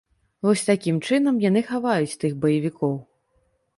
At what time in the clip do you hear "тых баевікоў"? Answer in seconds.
2.25-2.93